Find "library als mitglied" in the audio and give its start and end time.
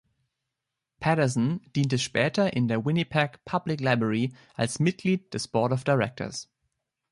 3.81-5.31